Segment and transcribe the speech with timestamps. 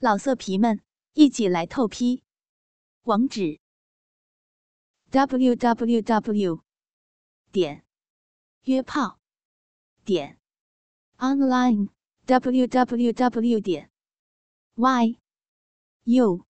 [0.00, 0.80] 老色皮们，
[1.14, 2.22] 一起来透批！
[3.02, 3.58] 网址
[5.10, 6.62] ：w w w
[7.50, 7.84] 点
[8.62, 9.18] 约炮
[10.04, 10.38] 点
[11.16, 11.88] online
[12.26, 13.90] w w w 点
[14.76, 15.18] y
[16.04, 16.46] u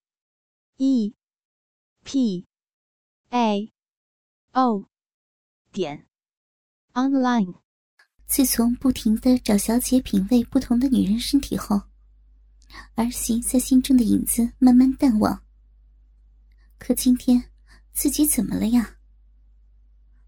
[0.76, 1.14] e
[2.04, 2.46] p
[3.30, 3.72] a
[4.52, 4.84] o
[5.72, 6.06] 点
[6.92, 7.54] online。
[8.26, 11.87] 自从不停的找小姐品味不同的女人身体后，
[12.94, 15.42] 儿媳在心中的影子慢慢淡忘。
[16.78, 17.50] 可今天，
[17.92, 18.96] 自己怎么了呀？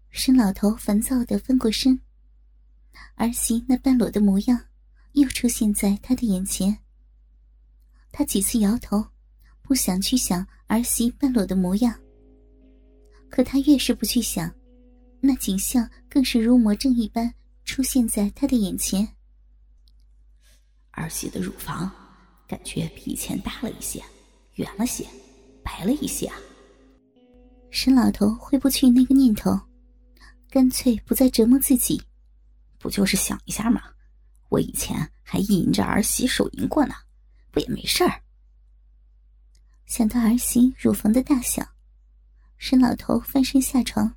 [0.09, 1.99] 沈老头烦躁的翻过身，
[3.15, 4.65] 儿媳那半裸的模样
[5.13, 6.77] 又出现在他的眼前。
[8.11, 9.05] 他几次摇头，
[9.61, 11.97] 不想去想儿媳半裸的模样。
[13.29, 14.53] 可他越是不去想，
[15.21, 19.07] 那景象更是如魔怔一般出现在他的眼前。
[20.91, 21.89] 儿媳的乳房。
[22.51, 24.03] 感觉比以前大了一些，
[24.55, 25.07] 圆了些，
[25.63, 26.35] 白了一些啊！
[27.69, 29.57] 沈老头挥不去那个念头，
[30.49, 32.01] 干脆不再折磨自己。
[32.77, 33.81] 不就是想一下吗？
[34.49, 36.93] 我以前还意淫着儿媳手淫过呢，
[37.51, 38.21] 不也没事儿？
[39.85, 41.65] 想到儿媳乳房的大小，
[42.57, 44.13] 沈老头翻身下床，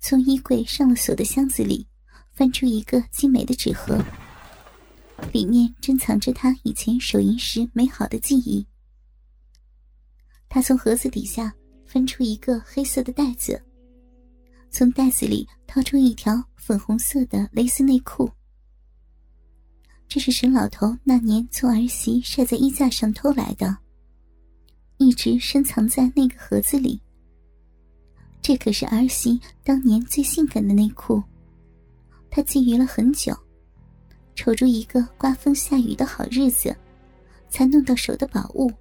[0.00, 1.86] 从衣柜上了锁的箱子里
[2.32, 3.96] 翻出一个精美的纸盒。
[5.32, 8.66] 里面珍藏着他以前手淫时美好的记忆。
[10.48, 13.62] 他从盒子底下翻出一个黑色的袋子，
[14.70, 18.30] 从袋子里掏出一条粉红色的蕾丝内裤。
[20.08, 23.76] 这是沈老头那年从儿媳晒在衣架上偷来的，
[24.96, 26.98] 一直深藏在那个盒子里。
[28.40, 31.22] 这可是儿媳当年最性感的内裤，
[32.30, 33.36] 他觊觎了很久。
[34.38, 36.72] 瞅着一个刮风下雨的好日子，
[37.50, 38.72] 才弄到手的宝物。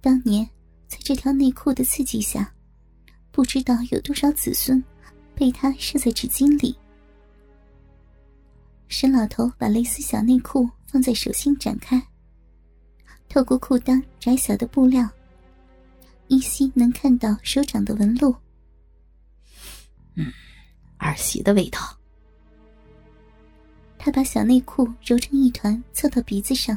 [0.00, 0.48] 当年
[0.86, 2.54] 在这条内裤的刺激下，
[3.32, 4.80] 不知道有多少子孙
[5.34, 6.78] 被他射在纸巾里。
[8.86, 12.00] 沈老头把蕾丝小内裤放在手心展开，
[13.28, 15.10] 透过裤裆窄小的布料，
[16.28, 18.32] 依稀能看到手掌的纹路。
[20.14, 20.32] 嗯，
[20.98, 21.80] 儿媳的味道。
[24.04, 26.76] 他把小内裤揉成一团，凑到鼻子上，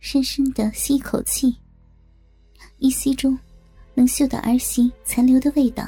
[0.00, 1.54] 深深的吸一口气。
[2.78, 3.38] 一吸中，
[3.92, 5.86] 能嗅到儿媳残留的味道。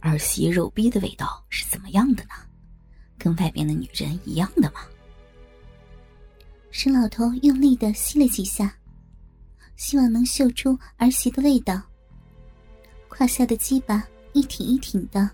[0.00, 2.30] 儿媳肉逼的味道是怎么样的呢？
[3.18, 4.80] 跟外边的女人一样的吗？
[6.70, 8.74] 沈老头用力的吸了几下，
[9.76, 11.78] 希望能嗅出儿媳的味道。
[13.06, 15.28] 胯下的鸡巴一挺一挺的，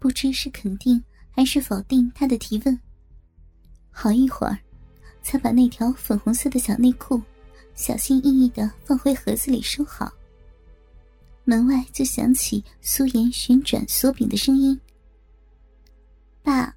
[0.00, 1.00] 不知是肯定。
[1.38, 2.80] 还是否定他的提问。
[3.92, 4.58] 好一会儿，
[5.22, 7.22] 才把那条粉红色的小内裤
[7.76, 10.12] 小心翼翼的放回盒子里收好。
[11.44, 14.80] 门外就响起苏颜旋转锁柄的声音
[16.42, 16.74] ：“爸，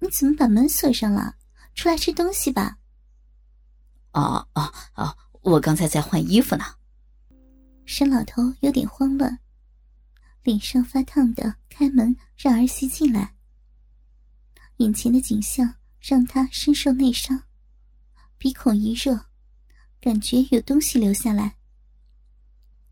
[0.00, 1.36] 你怎么把门锁上了？
[1.76, 2.78] 出来吃东西吧。
[4.10, 5.16] ”“啊啊啊！
[5.42, 6.64] 我刚才在换衣服呢。”
[7.86, 9.38] 沈老头有点慌乱，
[10.42, 13.36] 脸上发烫的开门让儿媳进来。
[14.80, 17.42] 眼前的景象让他深受内伤，
[18.38, 19.26] 鼻孔一热，
[20.00, 21.54] 感觉有东西流下来。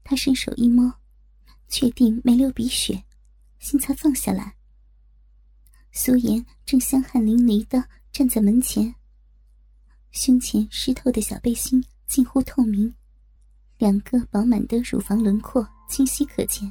[0.04, 0.92] 他伸手一摸，
[1.66, 3.02] 确定没流鼻血，
[3.58, 4.54] 心才放下来。
[5.90, 7.82] 苏颜正香汗淋漓的
[8.12, 8.94] 站在门前，
[10.10, 12.94] 胸前湿透的小背心近乎透明，
[13.78, 16.70] 两个饱满的乳房轮廓清晰可见，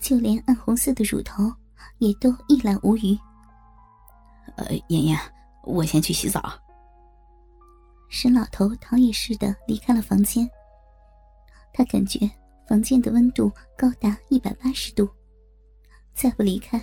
[0.00, 1.52] 就连暗红色的乳头
[1.98, 3.14] 也都一览无余。
[4.56, 5.18] 呃，妍妍，
[5.62, 6.40] 我先去洗澡。
[8.08, 10.48] 沈老头逃也似的离开了房间。
[11.72, 12.30] 他感觉
[12.68, 15.08] 房间的温度高达一百八十度，
[16.14, 16.80] 再不离开，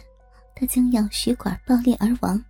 [0.54, 2.44] 他将要血管爆裂而亡。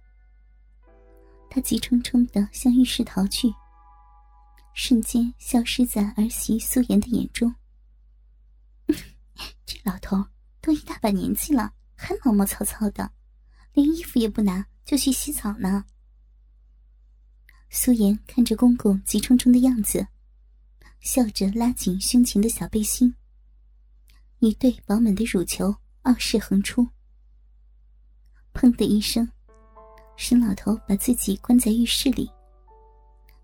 [1.50, 3.54] 他急冲冲的向浴室逃去，
[4.74, 7.54] 瞬间消失在儿媳素颜的眼中。
[9.66, 10.18] 这老头
[10.62, 13.12] 都一大把年纪了，还毛毛糙糙的，
[13.74, 14.66] 连衣服也不拿。
[14.84, 15.86] 就去洗澡呢。
[17.70, 20.06] 苏颜看着公公急冲冲的样子，
[21.00, 23.16] 笑着拉紧胸前的小背心，
[24.40, 26.86] 一对饱满的乳球傲视横出。
[28.54, 29.32] 砰的一声，
[30.18, 32.30] 沈老头把自己关在浴室里，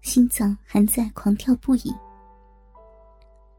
[0.02, 1.94] 心脏还在狂跳不已。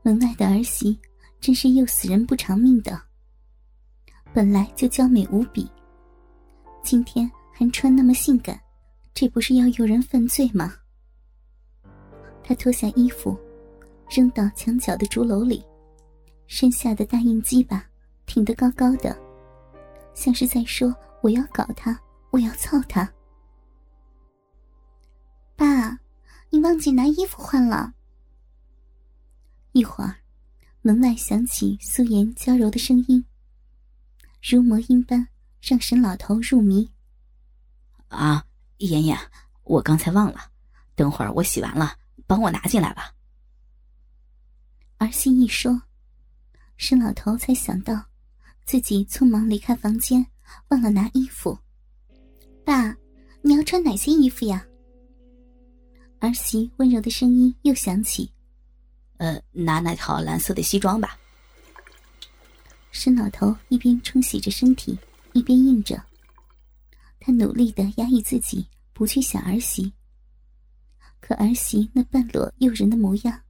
[0.03, 0.99] 门外的儿媳
[1.41, 3.01] 真是又死人不偿命的，
[4.35, 5.71] 本来就娇美无比，
[6.89, 7.31] 今天。
[7.53, 8.59] 还穿那么性感，
[9.13, 10.75] 这不是要诱人犯罪吗？
[12.43, 13.37] 他脱下衣服，
[14.09, 15.63] 扔到墙角的竹篓里，
[16.47, 17.85] 身下的大硬鸡巴
[18.25, 19.15] 挺得高高的，
[20.15, 22.01] 像是在说：“我要搞他，
[22.31, 23.13] 我要操他。”
[25.57, 25.99] 爸，
[26.49, 27.93] 你忘记拿衣服换了。
[29.73, 30.15] 一会儿，
[30.81, 33.25] 门外响起素颜娇柔的声音，
[34.49, 35.27] 如魔音般
[35.61, 36.91] 让沈老头入迷。
[38.09, 38.45] 啊，
[38.79, 39.19] 妍妍，
[39.65, 40.51] 我刚才忘了，
[40.95, 41.97] 等会儿我洗完了，
[42.27, 43.13] 帮我拿进来吧。
[44.99, 45.83] 儿媳一说，
[46.77, 48.03] 沈老头才想到
[48.65, 50.27] 自己匆忙离开房间，
[50.69, 51.59] 忘了拿衣服。
[52.65, 52.97] 爸，
[53.43, 54.65] 你要穿哪些衣服呀？
[56.21, 58.33] 儿媳温柔的声音又响起
[59.19, 61.17] ：“呃，拿那套蓝色的西装吧。”
[62.91, 64.99] 沈老头一边冲洗着身体，
[65.39, 66.05] 一边应着。
[67.21, 69.93] 他努力的压抑自己，不去想儿媳。
[71.21, 73.43] 可儿媳那半裸诱人的模样，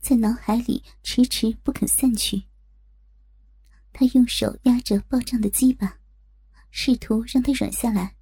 [0.00, 2.42] 在脑海里迟迟不肯散去。
[3.92, 5.98] 他用手压着暴胀的鸡巴，
[6.70, 8.16] 试图让它软下来。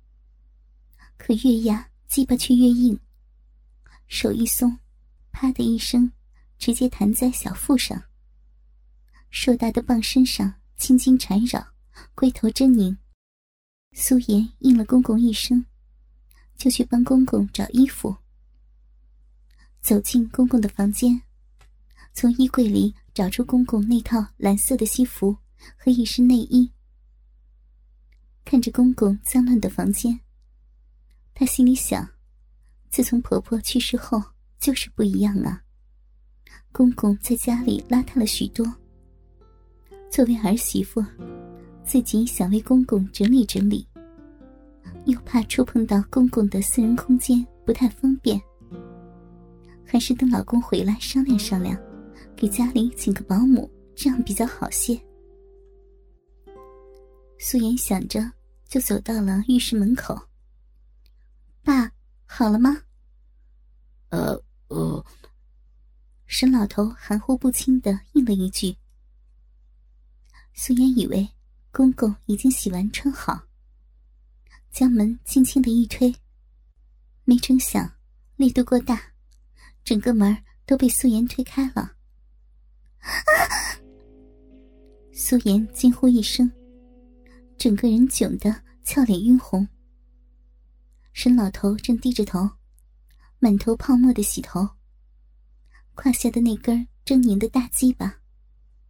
[1.16, 2.98] 可越压，鸡巴却越硬。
[4.06, 4.78] 手一松，
[5.30, 6.10] 啪的一声，
[6.58, 8.02] 直接弹在小腹上。
[9.30, 11.64] 硕大的棒身上轻轻缠绕，
[12.14, 12.96] 龟头狰狞。
[13.92, 15.64] 苏颜应了公公一声，
[16.56, 18.16] 就去帮公公找衣服。
[19.80, 21.22] 走进公公的房间，
[22.12, 25.36] 从衣柜里找出公公那套蓝色的西服
[25.76, 26.70] 和一身内衣。
[28.44, 30.20] 看着公公脏乱的房间，
[31.34, 32.08] 她心里想。
[32.90, 34.20] 自从婆婆去世后，
[34.58, 35.62] 就是不一样啊。
[36.72, 38.64] 公公在家里邋遢了许多。
[40.10, 41.00] 作为儿媳妇，
[41.90, 43.84] 自己想为公公整理整理，
[45.06, 48.40] 又怕触碰到公公的私人空间不太方便，
[49.84, 51.76] 还是等老公回来商量商量，
[52.36, 54.96] 给家里请个保姆，这样比较好些。
[57.40, 58.20] 素颜想着，
[58.68, 60.16] 就走到了浴室门口。
[61.64, 61.90] 爸。
[62.24, 62.80] 好了吗？
[64.10, 65.04] 呃呃，
[66.26, 68.76] 沈老头含糊不清的应了一句。
[70.54, 71.28] 素颜以为
[71.72, 73.40] 公公已经洗完穿好，
[74.70, 76.14] 将门轻轻的一推，
[77.24, 77.90] 没成想
[78.36, 79.00] 力度过大，
[79.84, 80.36] 整个门
[80.66, 81.92] 都被素颜推开了。
[85.12, 86.50] 素颜惊呼一声，
[87.56, 89.66] 整个人窘得俏脸晕红。
[91.12, 92.50] 沈老头正低着头，
[93.38, 94.68] 满头泡沫的洗头。
[95.94, 98.20] 胯下的那根狰狞的大鸡巴，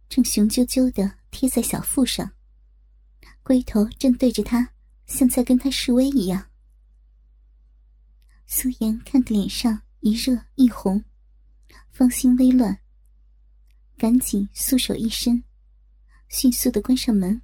[0.09, 2.31] 正雄赳赳的贴在小腹上，
[3.43, 4.71] 龟头正对着他，
[5.05, 6.47] 像在跟他示威一样。
[8.45, 11.03] 苏颜看得脸上一热一红，
[11.89, 12.77] 芳心微乱，
[13.97, 15.43] 赶紧素手一伸，
[16.29, 17.41] 迅速的关上门。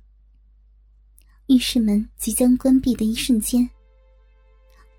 [1.48, 3.70] 浴室门即将关闭的一瞬间。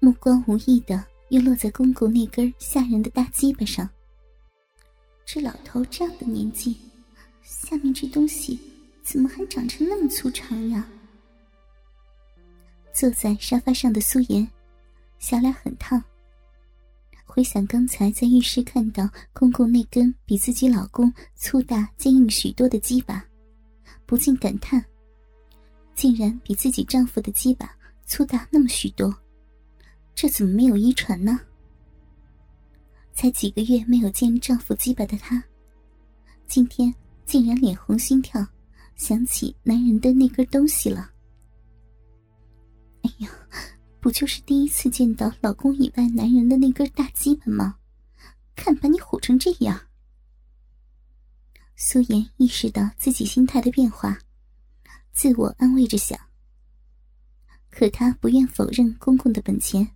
[0.01, 3.89] 目光无意的又落在公公那根吓人的大鸡巴上。
[5.27, 6.77] 这老头这样的年纪，
[7.43, 8.59] 下面这东西
[9.10, 10.87] 怎么还长成那么粗长呀？
[12.93, 14.46] 坐在沙发上的苏颜，
[15.19, 16.05] 小脸很烫。
[17.25, 23.24] 回想刚才在浴室看到公公那根比自己老公粗大坚硬许多的鸡巴，
[24.05, 24.84] 不禁感叹：
[25.94, 27.74] 竟然比自己丈夫的鸡巴
[28.05, 29.17] 粗大那么许多。
[30.15, 31.41] 这怎么没有遗传呢？
[33.15, 35.43] 才几个月没有见丈夫鸡巴的她，
[36.46, 38.46] 今天竟然脸红心跳，
[38.98, 41.10] 想起男人的那根东西了。
[43.02, 43.31] 哎呀，
[44.00, 47.78] 不就是第一次见到老公以外男人的那根大鸡巴吗？
[48.56, 49.81] 看把你唬成这样！
[51.76, 54.19] 苏颜意识到自己心态的变化，
[55.12, 56.19] 自我安慰着想。
[57.70, 59.88] 可她不愿否认公公的本钱。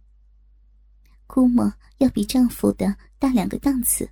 [1.27, 4.09] 估摸要比丈夫的大两个档次。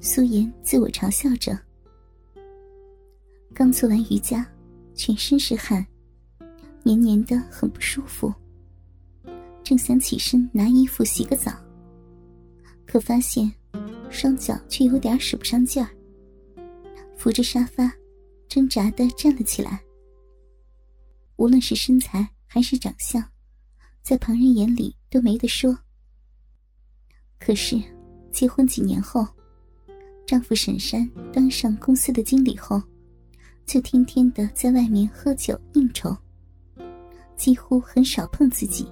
[0.00, 1.56] 苏颜自我嘲笑着。
[3.54, 4.44] 刚做完瑜伽，
[4.94, 5.86] 全身是汗，
[6.82, 8.34] 黏黏的很不舒服。
[9.62, 11.52] 正想起身拿衣服洗个澡，
[12.84, 13.50] 可发现
[14.10, 15.88] 双脚却有点使不上劲儿，
[17.16, 17.90] 扶着沙发，
[18.48, 19.80] 挣扎的站了起来。
[21.36, 23.24] 无论是身材还是长相，
[24.02, 24.94] 在旁人眼里。
[25.14, 25.78] 都没得说。
[27.38, 27.80] 可是，
[28.32, 29.24] 结婚几年后，
[30.26, 32.82] 丈夫沈山当上公司的经理后，
[33.66, 36.16] 就天天的在外面喝酒应酬，
[37.36, 38.86] 几乎很少碰自己。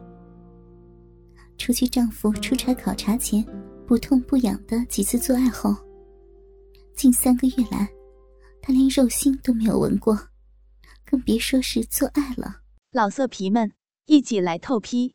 [1.58, 3.44] 除去丈夫出差考察前，
[3.86, 5.76] 不痛不痒的几次做爱后，
[6.94, 7.88] 近三个月来，
[8.60, 10.18] 他连肉心都没有闻过，
[11.04, 12.62] 更别说是做爱了。
[12.90, 13.72] 老色皮们，
[14.06, 15.14] 一起来透批！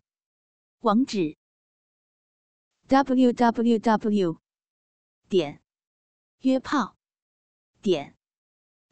[0.81, 1.35] 网址
[2.87, 4.37] ：w w w
[5.27, 5.61] 点
[6.41, 6.95] 约炮
[7.81, 8.15] 点